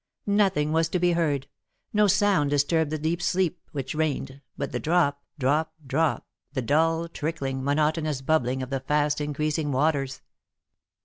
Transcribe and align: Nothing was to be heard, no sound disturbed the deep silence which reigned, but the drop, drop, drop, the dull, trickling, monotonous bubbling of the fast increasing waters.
Nothing 0.25 0.71
was 0.71 0.89
to 0.89 0.99
be 0.99 1.11
heard, 1.11 1.45
no 1.93 2.07
sound 2.07 2.49
disturbed 2.49 2.89
the 2.89 2.97
deep 2.97 3.21
silence 3.21 3.55
which 3.71 3.93
reigned, 3.93 4.41
but 4.57 4.71
the 4.71 4.79
drop, 4.79 5.21
drop, 5.37 5.75
drop, 5.85 6.25
the 6.53 6.63
dull, 6.63 7.07
trickling, 7.07 7.63
monotonous 7.63 8.21
bubbling 8.21 8.63
of 8.63 8.71
the 8.71 8.79
fast 8.79 9.21
increasing 9.21 9.71
waters. 9.71 10.23